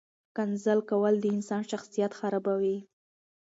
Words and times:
ښکنځل 0.29 0.79
کول 0.89 1.13
د 1.19 1.25
انسان 1.35 1.61
شخصیت 1.71 2.11
خرابوي. 2.19 2.77